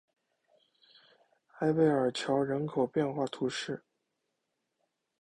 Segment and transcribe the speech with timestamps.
[1.59, 3.83] 埃贝尔桥人口变化图示